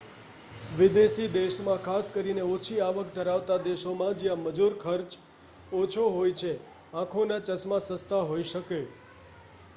વિદેશી 0.77 1.25
દેશમાં 1.33 1.83
ખાસ 1.83 2.09
કરીને 2.15 2.45
ઓછી 2.47 2.79
આવક 2.85 3.11
ધરાવતા 3.17 3.59
દેશોમાં 3.67 4.17
જ્યાં 4.17 4.43
મજૂર 4.43 4.79
ખર્ચ 4.79 5.11
ઓછો 5.77 6.09
હોય 6.09 6.35
છે 6.37 6.51
આંખોના 6.95 7.41
ચશ્મા 7.47 7.81
સસ્તા 7.87 8.25
હોઈ 8.25 8.51
શકે 8.51 8.81